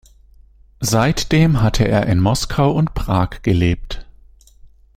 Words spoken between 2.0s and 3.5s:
in Moskau und Prag